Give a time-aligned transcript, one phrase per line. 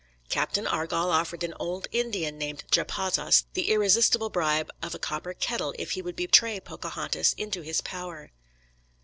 [0.29, 5.75] Captain Argall offered an old Indian named Japazaws the irresistible bribe of a copper kettle
[5.77, 8.31] if he would betray Pocahontas into his power.